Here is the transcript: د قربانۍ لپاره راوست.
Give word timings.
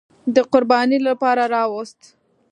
د 0.35 0.37
قربانۍ 0.51 0.99
لپاره 1.07 1.43
راوست. 1.53 1.99